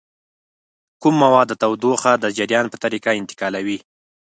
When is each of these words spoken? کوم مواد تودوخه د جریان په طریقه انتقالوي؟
کوم 1.01 1.13
مواد 1.23 1.49
تودوخه 1.61 2.11
د 2.23 2.25
جریان 2.37 2.65
په 2.69 2.77
طریقه 2.83 3.11
انتقالوي؟ 3.19 3.77